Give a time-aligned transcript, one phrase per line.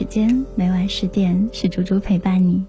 [0.00, 2.64] 时间，每晚十点是猪猪陪伴你。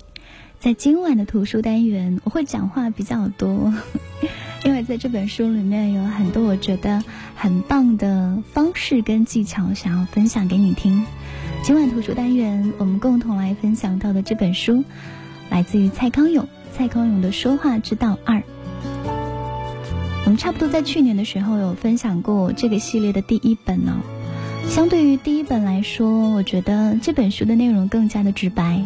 [0.59, 3.73] 在今晚的图书单元，我会讲话比较多，
[4.65, 7.01] 因为在这本书里面有很多我觉得
[7.33, 11.05] 很棒的方式跟技巧，想要分享给你听。
[11.63, 14.83] 今晚图书单元，我们共同来分享到的这本书，
[15.49, 18.39] 来自于蔡康永，蔡康永的《说话之道二》。
[20.25, 24.01] 我们差不多在去年的时候有分享过这个系列的第一本呢。
[24.71, 28.81] 相对于第一本来说，我觉得这本书的内容更加的直白。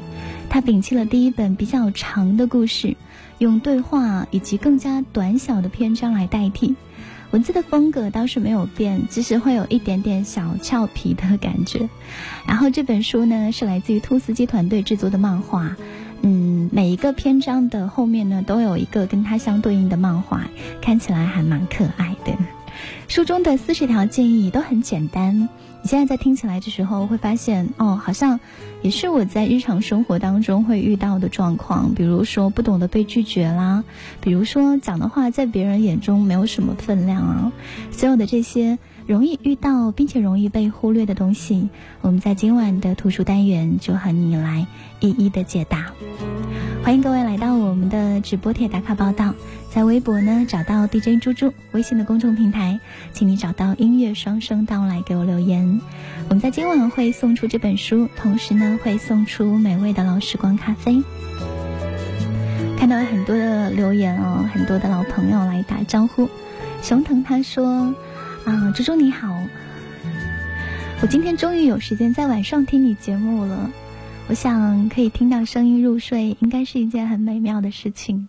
[0.50, 2.98] 它摒弃了第一本比较长的故事，
[3.38, 6.76] 用对话以及更加短小的篇章来代替。
[7.30, 11.88] 文字的风格倒是没有变，只是会有一点点小俏皮的感觉。
[12.48, 15.78] 然后这本书呢是来自于兔斯基团队制作的漫画，
[16.24, 20.48] 嗯，每一个篇章的后面呢都有一个跟它相对应的漫画，
[20.82, 22.36] 看起来还蛮可爱的。
[23.08, 25.48] 书中的四十条建议都很简单。
[25.86, 28.40] 你现在在听起来的时候，会发现哦，好像
[28.82, 31.94] 也是我在日常生活当中会遇到的状况。
[31.94, 33.84] 比如说不懂得被拒绝啦，
[34.20, 37.52] 比如说讲的话在别人眼中没有什么分量啊，
[37.92, 41.70] 所有的这些容易遇到并且容易被忽略的东西，
[42.02, 44.66] 我们在今晚的图书单元就和你来
[45.02, 45.94] 一一的解答。
[46.86, 49.34] 欢迎各位来到我们的直播贴打卡报道。
[49.72, 52.80] 在微博呢找到 DJ 猪猪，微信的公众平台，
[53.12, 55.82] 请你找到音乐双声道来给我留言。
[56.30, 61.02] 我们在今晚会送出这本书，同时呢会送出美味的老时光咖啡。
[62.78, 66.30] 看到了很多的留言哦，很多的老朋友来打招呼。
[66.84, 67.96] 熊腾他说
[68.46, 69.36] ：“啊，猪猪你好，
[71.02, 73.72] 我今天终于有时间在晚上听你节目了。
[74.28, 78.28] 我想可以听到声音入睡，应该是一件很美妙的事情。”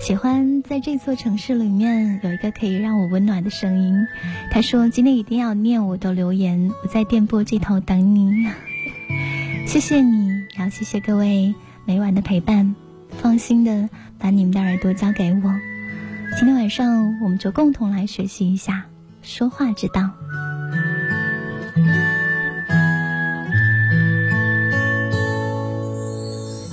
[0.00, 4.06] 喜欢在这座城市里面有一个可以让我温暖的声音。
[4.50, 8.46] 他说：“今天一定要念我的留言，我在电波这头等你。”
[9.68, 11.54] 谢谢你，然后谢谢各位
[11.84, 12.74] 每晚的陪伴。
[13.10, 15.54] 放心的把你们的耳朵交给我。
[16.38, 18.86] 今天晚上我们就共同来学习一下
[19.20, 20.10] 说话之道。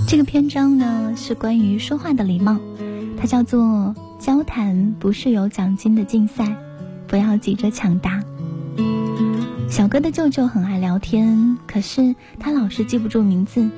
[0.08, 2.58] 这个篇章呢是关于说话的礼貌。
[3.18, 6.56] 它叫做交谈，不是有奖金的竞赛，
[7.10, 8.24] 不要急着抢答。
[9.70, 13.70] 小哥的舅舅很爱聊天，可是他老是记不住名字。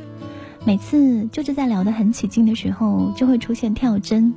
[0.68, 4.32] 每次舅舅在聊得很起劲的时候，就会出现跳针。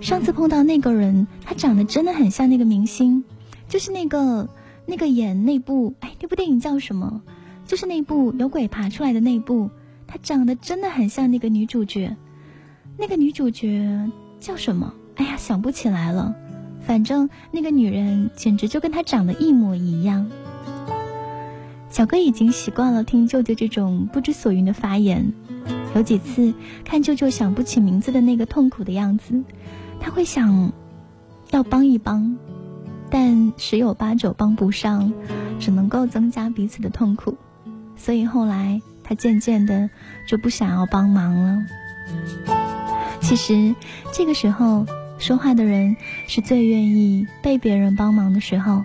[0.00, 3.22] 上次碰到那个人，他长得真的很像那个明星，
[3.68, 4.48] 就是那个
[4.86, 7.20] 那个演那部哎那部电影叫什么？
[7.66, 9.68] 就是那部有鬼爬出来的那部，
[10.06, 12.16] 他长得真的很像那个女主角。
[12.98, 14.92] 那个女主角叫什么？
[15.16, 16.34] 哎呀，想不起来了。
[16.80, 20.30] 反正那个女人简直就跟她长得一模一样。
[21.90, 25.32] 小哥已经习惯了听舅舅这种不知所云的发言。
[25.94, 26.52] 有几次
[26.84, 29.42] 看舅舅想不起名字的那个痛苦的样子，
[29.98, 30.72] 他会想
[31.50, 32.36] 要帮一帮，
[33.10, 35.12] 但十有八九帮不上，
[35.58, 37.34] 只能够增加彼此的痛苦。
[37.96, 39.88] 所以后来他渐渐的
[40.26, 41.64] 就不想要帮忙了。
[43.20, 43.74] 其实，
[44.12, 44.86] 这个时候
[45.18, 45.96] 说话的人
[46.26, 48.84] 是最愿意被别人帮忙的时候。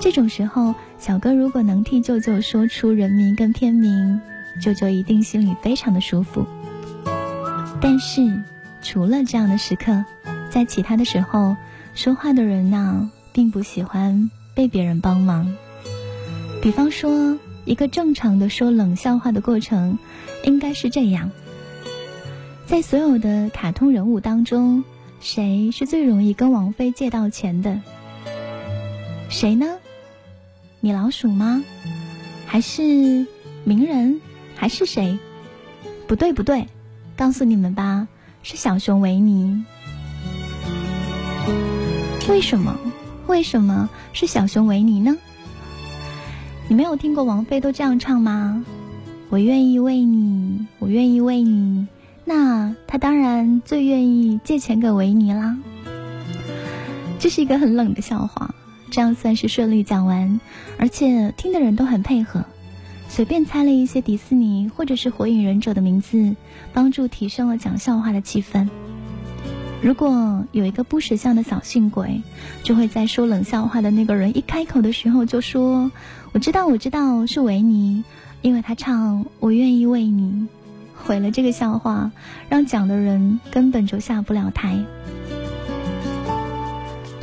[0.00, 4.20] 这种时候，小哥如果能替舅舅说出人名跟片名，
[4.60, 6.46] 舅舅一定心里非常的舒服。
[7.80, 8.42] 但是，
[8.82, 10.04] 除了这样的时刻，
[10.50, 11.56] 在其他的时候，
[11.94, 15.54] 说话的人呢，并不喜欢被别人帮忙。
[16.62, 19.98] 比方说，一个正常的说冷笑话的过程，
[20.44, 21.30] 应该是这样。
[22.66, 24.84] 在所有的卡通人物当中，
[25.20, 27.80] 谁是最容易跟王菲借到钱的？
[29.28, 29.78] 谁呢？
[30.80, 31.62] 米老鼠吗？
[32.46, 33.26] 还是
[33.64, 34.20] 名人？
[34.54, 35.18] 还是谁？
[36.06, 36.68] 不对不对，
[37.16, 38.06] 告诉你们吧，
[38.42, 39.64] 是小熊维尼。
[42.28, 42.78] 为什么？
[43.26, 45.16] 为什么是小熊维尼呢？
[46.68, 48.64] 你没有听过王菲都这样唱吗？
[49.28, 51.86] 我愿意为你，我愿意为你。
[52.24, 55.58] 那他当然最愿意借钱给维尼啦。
[57.18, 58.54] 这是一个很冷的笑话，
[58.90, 60.40] 这样算是顺利讲完，
[60.78, 62.44] 而且听的人都很配合，
[63.08, 66.34] 随便猜了一些迪士尼或者是火影忍者的名字，
[66.72, 68.68] 帮助提升了讲笑话的气氛。
[69.84, 72.22] 如果有一个不识相的小性鬼，
[72.62, 75.92] 就会在说冷笑话的那个人一开口的时候就说
[76.32, 78.02] ：“我知道，我知道是维尼，
[78.40, 80.46] 因为他唱我愿意为你。”
[81.04, 82.12] 毁了这个笑话，
[82.48, 84.82] 让讲的人根本就下不了台。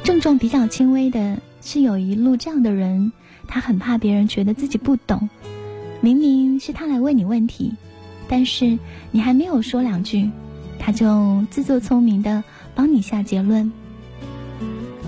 [0.04, 3.12] 症状比较轻微的是有一路这样的人，
[3.48, 5.32] 他很怕别人觉得自己不懂，
[6.00, 7.74] 明明是他来问你问题，
[8.28, 8.78] 但是
[9.10, 10.30] 你还没有说两句，
[10.84, 12.44] 他就自作聪明的
[12.74, 13.72] 帮你下结论。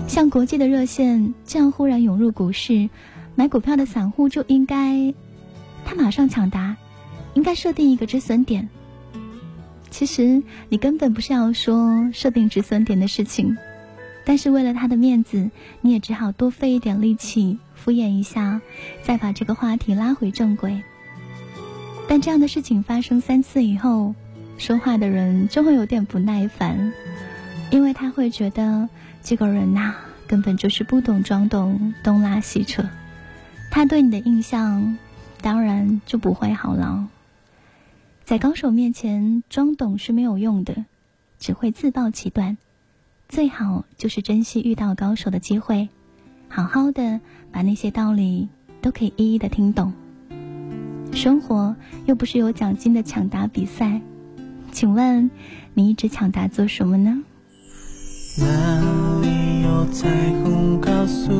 [0.06, 2.88] 像国际的热线这样忽然涌入股市，
[3.34, 5.12] 买股票的散户就应该，
[5.84, 6.76] 他马上抢答，
[7.34, 8.68] 应该设定一个止损点。
[9.90, 13.56] 其实你根本不是要说设定止损点的事情，
[14.24, 15.50] 但是为了他的面子，
[15.80, 18.60] 你也只好多费一点力气敷衍一下，
[19.02, 20.82] 再把这个话题拉回正轨。
[22.06, 24.14] 但这样的事情发生三次以后，
[24.58, 26.92] 说话的人就会有点不耐烦，
[27.70, 28.88] 因为他会觉得。
[29.26, 29.94] 这个人呐，
[30.26, 32.86] 根本就是不懂装懂，东拉西扯。
[33.70, 34.98] 他对你的印象，
[35.40, 37.08] 当然就不会好了。
[38.22, 40.84] 在高手面前装懂是没有用的，
[41.38, 42.58] 只会自暴其短。
[43.30, 45.88] 最好就是珍惜遇到高手的机会，
[46.50, 47.18] 好好的
[47.50, 48.50] 把那些道理
[48.82, 49.94] 都可以一一的听懂。
[51.14, 51.74] 生活
[52.04, 54.02] 又不是有奖金的抢答比赛，
[54.74, 55.30] 请问
[55.74, 57.22] 你一直抢答做什么呢？
[58.40, 60.10] 哪里有彩
[60.42, 60.80] 虹？
[60.80, 61.30] 告诉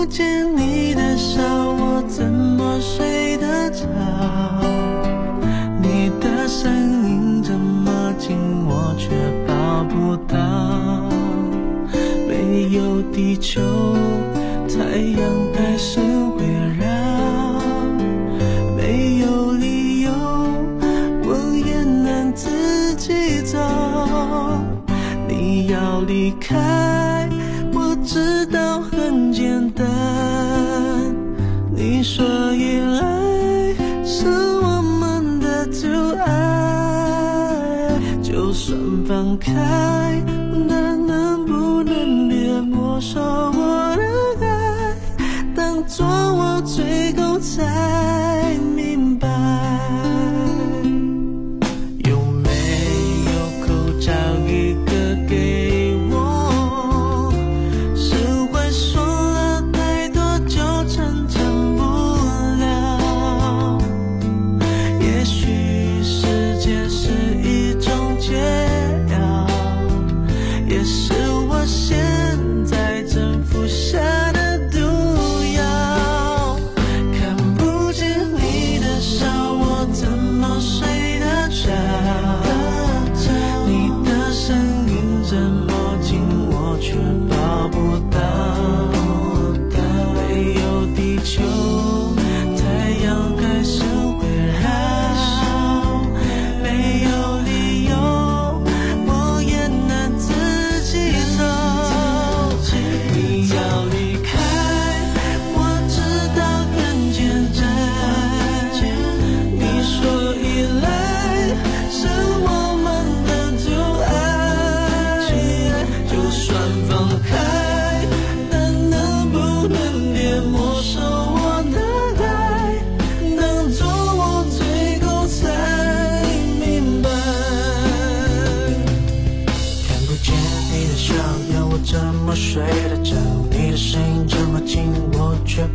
[0.00, 0.24] 不见
[0.56, 3.84] 你的笑，我怎么睡得着？
[5.82, 6.72] 你的声
[7.06, 8.34] 音这么近，
[8.66, 9.10] 我却
[9.46, 11.06] 抱不到。
[12.26, 13.60] 没有地球，
[14.68, 15.20] 太阳
[15.52, 16.00] 还是
[39.54, 40.22] 太
[40.68, 43.49] 但能不能别没收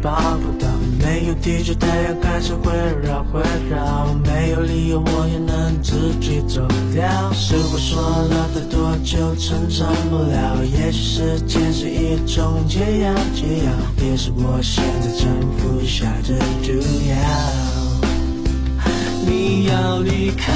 [0.05, 0.67] 抱不到，
[0.99, 2.71] 没有地球太阳开始围
[3.01, 6.61] 绕围绕，没有理由我也能自己走
[6.93, 7.33] 掉。
[7.33, 13.71] 是我说了太多就成长不了，也许时间是一种解药，解药
[14.05, 16.73] 也是我现在正服下的毒
[17.09, 17.15] 药。
[19.25, 20.53] 你要离开，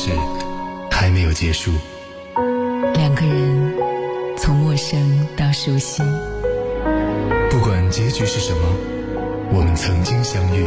[0.00, 0.08] 事
[0.90, 1.70] 还没有结束。
[2.94, 3.74] 两个人
[4.34, 6.02] 从陌生到熟悉，
[7.50, 8.62] 不管结局是什么，
[9.52, 10.64] 我们曾经相遇。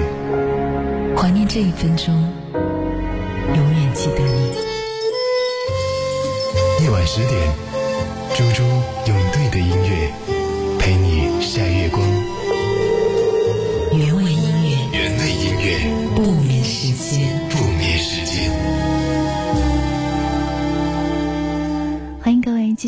[1.18, 2.13] 怀念这一分钟，
[2.54, 4.54] 永远记得你。
[6.84, 7.42] 夜晚十点，
[8.36, 8.62] 猪猪
[9.08, 10.13] 用对的音乐
[10.78, 12.12] 陪你晒月光。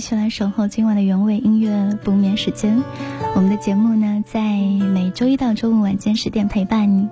[0.05, 2.79] 去来守候今晚的原味音乐不眠时间。
[3.33, 4.39] 我们的节目呢，在
[5.15, 7.07] 周一到周五晚间十点陪伴你。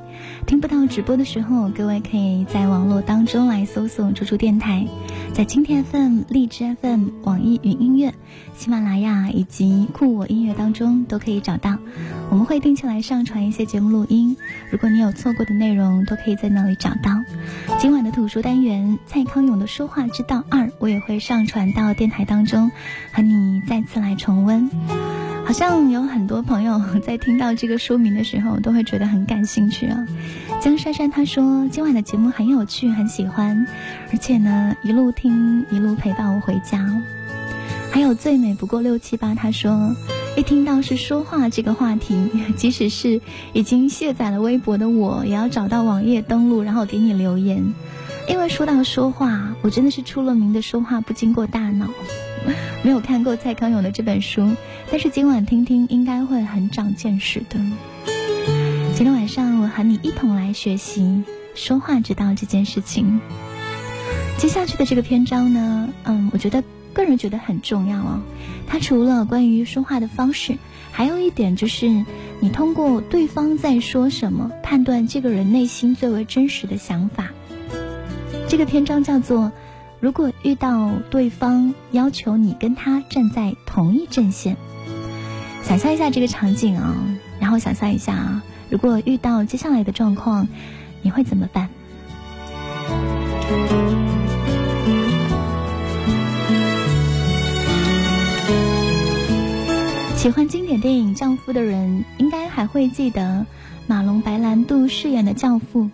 [0.45, 4.85] 听不到直播的时候，各位可以在网络当中来搜索“猪猪电台”，
[5.33, 8.13] 在蜻蜓 FM、荔枝 FM、网易云音乐、
[8.57, 11.77] 喜马拉雅以及酷我音乐当中都可以找到。
[12.29, 14.35] 我们会定期来上传一些节目录音，
[14.69, 17.23] 如果你有错过的内容，都可以在那里找到。
[17.79, 22.69] 今晚的图书单元蔡康永的《说话之道二》，我也会上传到电台当中，
[23.13, 24.69] 和你再次来重温。
[25.45, 30.07] 好像有很多朋友 在听到这个书名的时候，都会觉得很感兴趣啊。
[30.61, 33.67] 江珊珊她说今晚的节目很有趣，很喜欢，
[34.11, 36.89] 而且呢一路听一路陪伴我回家。
[37.91, 39.95] 还有最美不过六七八，他说
[40.35, 42.17] 一听到是说话这个话题，
[42.57, 43.21] 即使是
[43.51, 47.63] 已经卸载了微博的我，也要找到网页登录，然后给你留言，
[48.27, 51.87] 因为说到说话，我真的是出了名的说话不经过大脑。
[52.83, 54.55] 没有看过蔡康永的这本书，
[54.91, 57.59] 但是今晚听听应该会很长见识的。
[58.93, 61.23] 今天晚上我和你一同来学习
[61.55, 63.19] 说话之道这件事情。
[64.37, 68.21] 接下去的这个篇章呢，嗯，我觉得个人觉得很重要哦。
[68.67, 70.57] 它除了关于说话的方式，
[70.91, 71.87] 还有一点就是
[72.39, 77.29] 你通过对方在说什么，判断这个人内心最为真实的想法。
[78.47, 79.51] 这个篇章叫做。
[80.03, 84.57] 如果遇到对方要求你跟他站在同一阵线，
[85.63, 86.93] 想象一下这个场景啊，
[87.39, 90.49] 然后想象一下啊，如果遇到接下来的状况，
[91.03, 91.69] 你会怎么办？
[100.17, 103.45] 喜欢经典电影《教父》的人，应该还会记得
[103.87, 105.89] 马龙白兰度饰演的教父。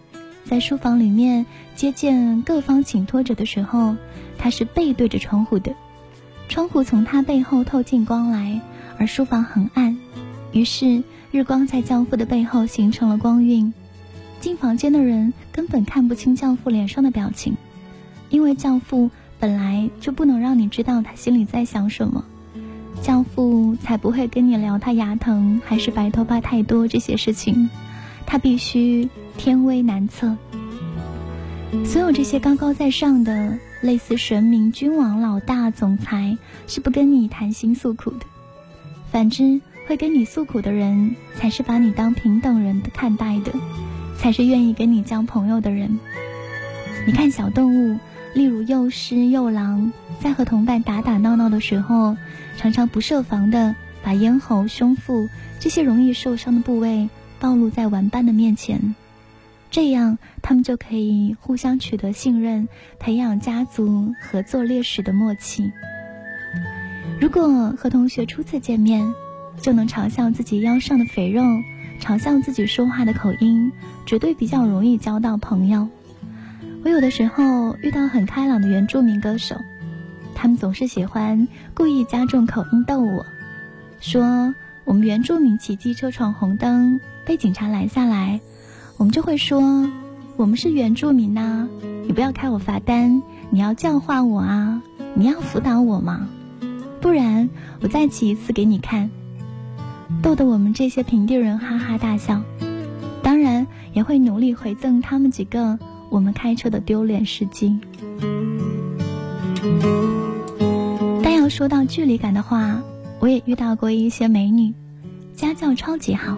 [0.50, 3.96] 在书房里面接见各方请托者的时候，
[4.40, 5.76] 他是背对着窗户的，
[6.48, 8.60] 窗户从他背后透进光来，
[8.98, 9.96] 而书房很暗，
[10.52, 13.72] 于是日光在教父的背后形成了光晕，
[14.42, 17.56] 进房间的人根本看不清教父脸上的表情，
[18.32, 22.26] 因为教父本来就不能让你知道他心里在想什么，
[23.04, 27.70] 教父才不会跟你聊他牙疼还是白头发太多这些事情，
[28.30, 29.10] 他必须。
[29.38, 30.36] 天威难测，
[31.86, 38.26] 所有这些高高在上的、类似神明、君王、老大、总裁，是不跟你谈心诉苦的。
[39.14, 43.54] 反之，会跟你诉苦的人，才是把你当平等人的看待的，
[44.18, 45.98] 才是愿意跟你交朋友的人。
[47.08, 47.98] 你看小动物，
[48.36, 52.18] 例如幼狮、幼狼，在和同伴打打闹闹的时候，
[52.58, 55.30] 常常不设防的把咽喉、胸腹
[55.62, 57.10] 这些容易受伤的部位
[57.40, 58.96] 暴露在玩伴的面前。
[59.72, 62.68] 这样，他们就可以互相取得信任，
[63.00, 65.72] 培养家族合作猎食的默契。
[67.22, 69.14] 如果和同学初次见面，
[69.62, 71.44] 就能嘲笑自己腰上的肥肉，
[72.02, 73.72] 嘲笑自己说话的口音，
[74.06, 75.88] 绝对比较容易交到朋友。
[76.84, 79.56] 我有的时候遇到很开朗的原住民歌手，
[80.34, 83.26] 他们总是喜欢故意加重口音逗我，
[84.00, 84.56] 说
[84.86, 88.42] 我们原住民骑机车闯红灯，被警察拦下来。
[88.98, 89.88] 我们就会说，
[90.36, 91.68] 我们是原住民呐，
[92.08, 93.22] 你不要开我罚单，
[93.52, 94.82] 你要教化我啊，
[95.14, 96.28] 你要辅导我嘛，
[97.00, 97.48] 不然
[97.82, 99.12] 我再骑一次给你看，
[100.24, 102.42] 逗得我们这些平地人哈哈大笑。
[103.22, 105.78] 当然也会努力回赠他们几个
[106.10, 107.78] 我们开车的丢脸事迹。
[111.22, 112.82] 但要说到距离感的话，
[113.20, 114.74] 我也遇到过一些美女，
[115.36, 116.36] 家教超级好。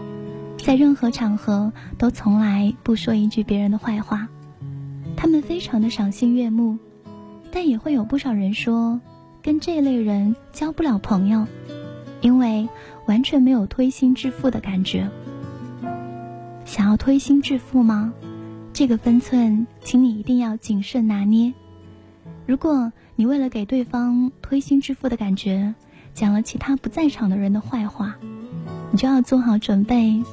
[0.63, 4.27] 在任何场合都从来不说一句别人的坏话，
[5.18, 6.77] 他们非常的赏心悦目，
[7.51, 9.01] 但也会有不少人说，
[9.41, 11.48] 跟这类人交不了朋友，
[12.22, 12.70] 因为
[13.08, 15.10] 完全没有推心置腹的感觉。
[16.63, 18.13] 想要推心置腹吗？
[18.72, 21.53] 这个分寸，请你一定要谨慎拿捏。
[22.46, 25.74] 如果你为了给对方推心置腹的感觉，
[26.13, 28.15] 讲了其他不在场的人的坏话，
[28.91, 30.24] 你就要做好准备。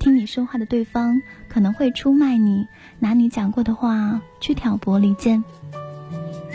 [0.00, 2.66] 听你说话的对方可能会出卖你，
[2.98, 5.44] 拿你讲过的话去挑拨离间。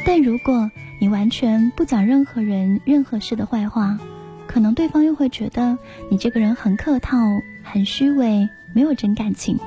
[0.04, 4.00] 但如果你完全不讲任何人、任何事的坏话，
[4.48, 5.78] 可能对方又会觉得
[6.10, 7.18] 你这个人很客套、
[7.62, 9.60] 很虚伪，没有真感情。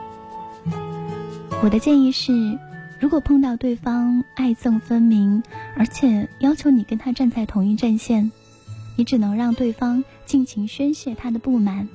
[1.62, 2.58] 我的建议是，
[2.98, 5.44] 如果碰到对方爱憎分明，
[5.76, 8.32] 而且要求你跟他站在同一阵线，
[8.96, 11.88] 你只能让对方尽情宣泄他的不满。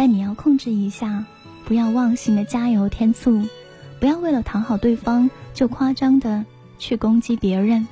[0.00, 1.26] 但你要控制一下，
[1.66, 3.46] 不要忘形的加油添醋，
[4.00, 6.46] 不要为了讨好对方就夸张的
[6.78, 7.86] 去攻击别人。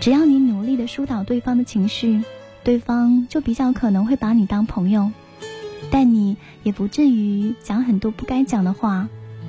[0.00, 2.22] 只要你努力的疏导对方的情绪，
[2.64, 5.12] 对方就比较可能会把你当朋友，
[5.90, 9.06] 但你也不至于讲很多不该讲的话，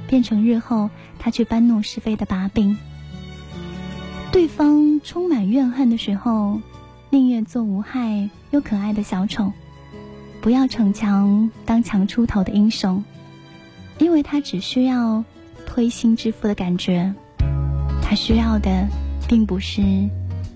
[0.09, 2.77] 变成日后他去搬弄是非的把柄。
[4.33, 6.59] 对方充满怨恨的时候，
[7.09, 9.53] 宁愿做无害又可爱的小丑。
[10.41, 13.03] 不要逞强当强出头的英雄，
[13.99, 15.23] 因为他只需要
[15.67, 17.13] 推心置腹的感觉，
[18.01, 18.87] 他需要的
[19.27, 19.83] 并不是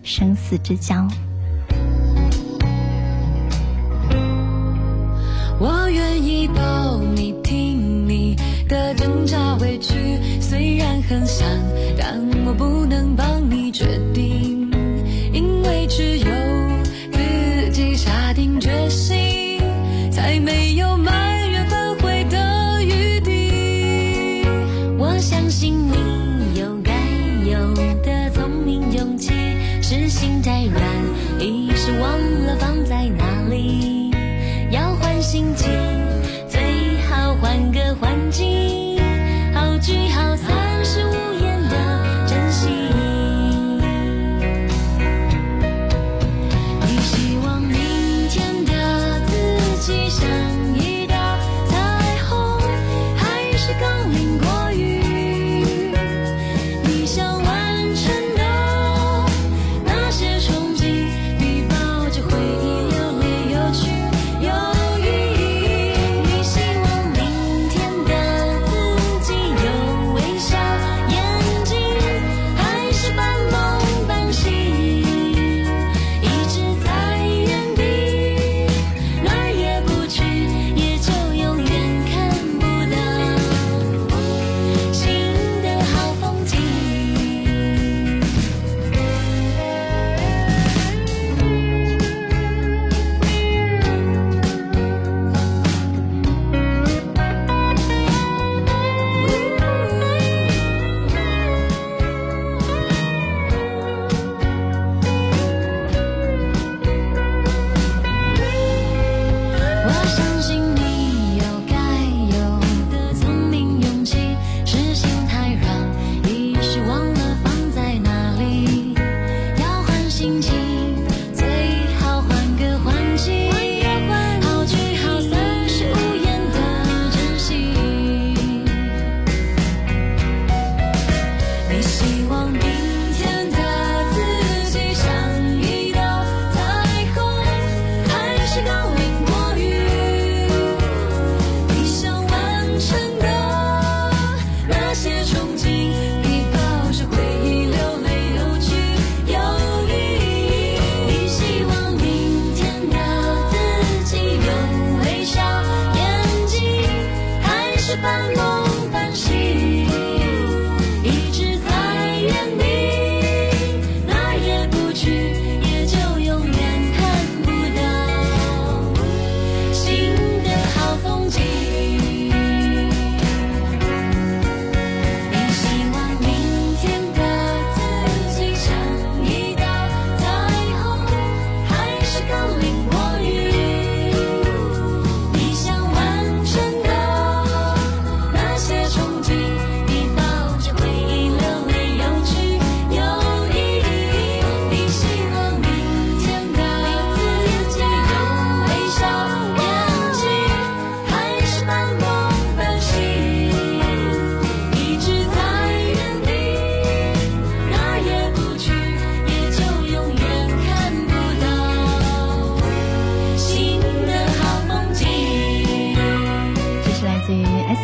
[0.02, 1.08] 生死之交。
[5.60, 8.36] 我愿意抱你，听你
[8.68, 9.94] 的挣扎委屈，
[10.42, 11.48] 虽然很想，
[11.96, 14.68] 但我不能帮你决定，
[15.32, 16.35] 因为只有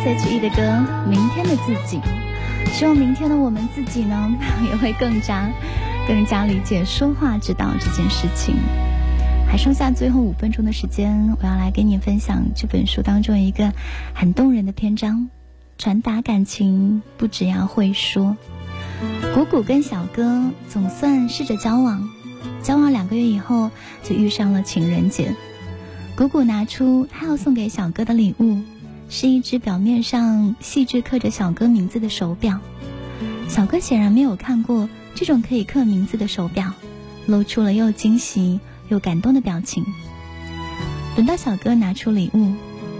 [0.04, 0.40] H.E.
[0.40, 0.62] 的歌
[1.08, 2.00] 《明天的自己
[2.72, 4.34] 希望明天的我们自己呢，
[4.68, 5.48] 也会更加、
[6.08, 8.56] 更加理解说话之道这件事情。
[9.46, 13.72] 还剩下最后五分钟的时间，我要来跟你分享这本书当中一个
[14.12, 15.28] 很动人的篇章：
[15.78, 18.36] 传达感情不只要会说。
[19.34, 22.08] 谷谷跟小哥总算试着交往，
[22.62, 23.70] 交往两个月以后
[24.02, 25.34] 就遇上了情人节。
[26.16, 28.62] 谷谷拿出他要送给小哥的礼物，
[29.14, 32.60] 是一只表面上细致刻着小哥名字的手表。
[33.46, 36.72] 小哥显然没有看过这种可以刻名字的手表，
[37.26, 39.84] 露出了又惊喜又感动的表情。
[41.14, 42.54] 轮到小哥拿出礼物，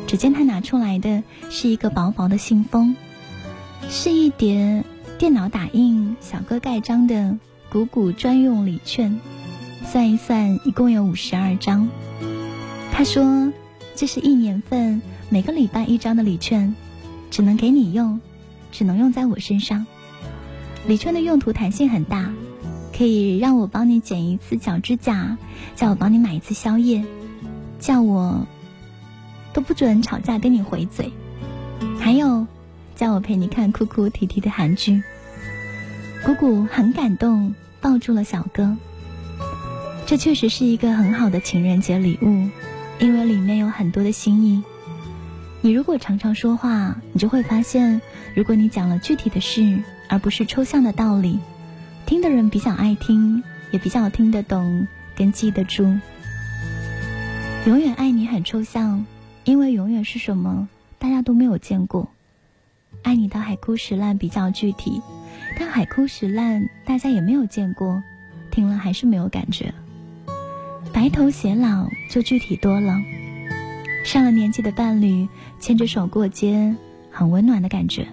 [0.07, 2.95] 只见他拿出来的是一个薄薄的信封，
[3.89, 4.85] 是一叠
[5.17, 7.39] 电脑打印、小哥盖章的
[7.71, 9.19] 谷谷专用礼券。
[9.91, 11.89] 算一算，一共有五十二张。
[12.93, 13.51] 他说
[13.97, 15.01] ：“这是一年份，
[15.33, 16.77] 每个礼拜一张的礼券，
[17.31, 18.21] 只能给你用，
[18.71, 19.87] 只能用在我身上。
[20.87, 22.31] 礼券的用途弹性很大，
[22.95, 25.39] 可以让我帮你剪一次脚指甲，
[25.75, 27.03] 叫我帮你买一次宵夜，
[27.79, 28.47] 叫我
[29.55, 31.11] 都不准吵架跟你回嘴，
[31.99, 32.47] 还有
[32.95, 35.03] 叫我陪你看哭哭啼啼的韩剧。”
[36.27, 38.77] 姑姑很感动，抱住了小哥。
[40.05, 42.51] 这确实是一个很好的情人节礼物。
[42.99, 44.63] 因为里面有很多的心意，
[45.65, 48.01] 你如果常常说话，你就会发现，
[48.35, 51.39] 如果你讲了具体的事，而不是抽象的道理，
[52.05, 55.85] 听的人比较爱听，也比较听得懂跟记得住。
[57.65, 59.07] 永远爱你很抽象，
[59.45, 62.09] 因为永远是什么大家都没有见过。
[63.05, 65.01] 爱你到海枯石烂比较具体，
[65.57, 68.03] 但海枯石烂大家也没有见过，
[68.51, 69.73] 听了还是没有感觉。
[70.93, 72.97] 白头偕老就具体多了，
[74.05, 76.75] 上了年纪的伴侣牵着手过街，
[77.11, 78.07] 很温暖的感觉。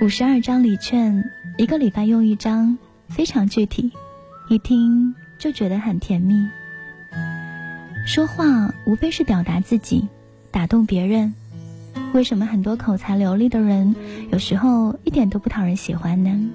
[0.00, 1.24] 五十二张礼券，
[1.58, 3.92] 一个礼拜用一张，非常具体，
[4.48, 6.48] 一听就觉得很甜蜜。
[8.06, 10.06] 说话无非是表达自己，
[10.50, 11.34] 打动别人。
[12.14, 13.94] 为什么很多口才流利的人
[14.30, 16.50] 有时候一点都不讨人喜欢呢？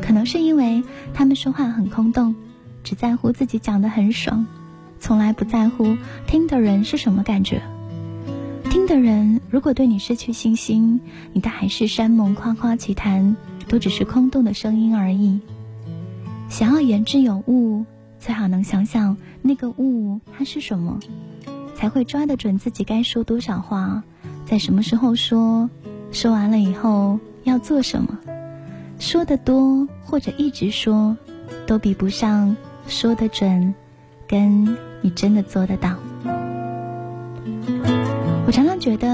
[0.00, 2.34] 可能是因为他们说话很空洞。
[2.84, 4.46] 只在乎自己讲的很爽，
[5.00, 7.62] 从来不在乎听的人是什么感觉。
[8.70, 11.00] 听的人如果对你失去信心，
[11.32, 13.36] 你的海誓山盟、夸夸其谈，
[13.68, 15.40] 都只是空洞的声音而已。
[16.48, 17.84] 想要言之有物，
[18.18, 20.98] 最好能想想那个物它是什么，
[21.74, 24.02] 才会抓得准自己该说多少话，
[24.44, 25.70] 在什么时候说，
[26.12, 28.18] 说完了以后要做什么。
[28.98, 31.16] 说的多或者一直说，
[31.66, 32.56] 都比不上。
[32.86, 33.74] 说得准，
[34.26, 35.96] 跟你真的做得到。
[38.46, 39.06] 我常常觉得，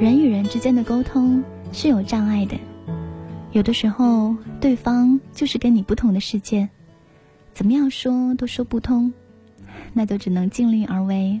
[0.00, 2.56] 人与人之间的沟通是有障碍的。
[3.52, 6.68] 有的时候，对方就是跟你不同的世界，
[7.52, 9.12] 怎么样说都说不通，
[9.94, 11.40] 那就只能尽力而为。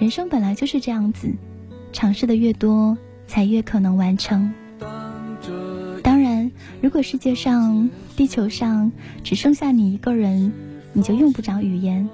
[0.00, 1.32] 人生本来就是这样子，
[1.92, 4.52] 尝试的越多，才越可能完成。
[6.02, 8.90] 当然，如果世界上、地球上
[9.22, 10.52] 只剩下你一个人，
[10.92, 12.08] 你就用不着语言，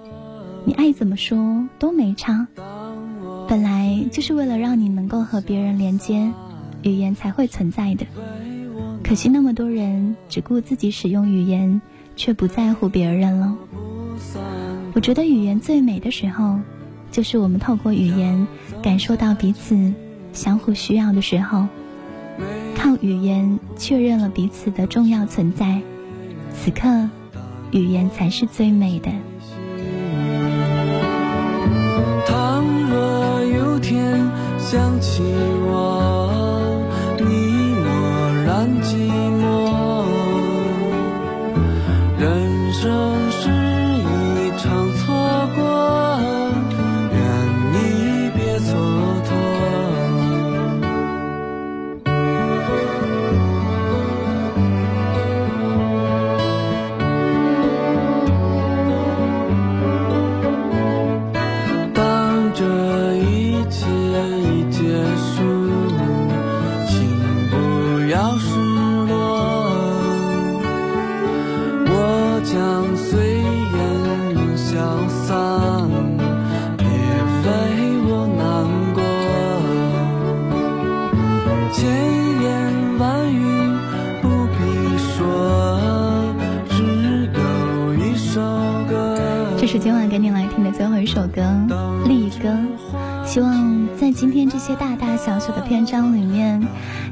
[0.67, 2.49] 你爱怎么说都没差。
[3.49, 6.33] 本来就是为了让你能够和别人连接，
[6.83, 8.05] 语言才会存在的。
[9.05, 11.81] 可惜那么多人只顾自己使用语言，
[12.17, 13.57] 却不在乎别人了。
[14.93, 16.59] 我觉得语言最美的时候，
[17.13, 18.49] 就是我们透过语言
[18.83, 19.95] 感受到彼此
[20.33, 21.69] 相互需要的时候，
[22.77, 25.81] 靠语言确认了彼此的重要存在。
[26.53, 27.09] 此刻。
[27.73, 29.11] 语言才是最美的。
[34.69, 35.23] 想起
[35.71, 36.16] 我，
[94.17, 96.67] 今天这些大大小小的篇章里面，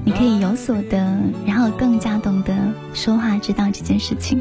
[0.06, 2.56] 你可以有所得，然后更加懂得
[2.94, 4.40] 说话之道这件事情。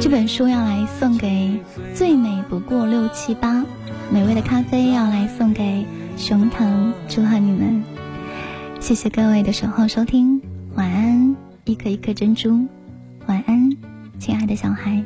[0.00, 1.58] 这本书要来送给
[1.92, 3.64] 最美不过六七八，
[4.08, 5.84] 美味的咖啡要来送给
[6.16, 7.82] 熊腾，祝贺你们！
[8.78, 10.40] 谢谢各位的守候收听，
[10.76, 12.68] 晚安，一颗一颗珍珠，
[13.26, 13.68] 晚安，
[14.20, 15.02] 亲爱的小孩，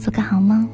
[0.00, 0.68] 做个好梦。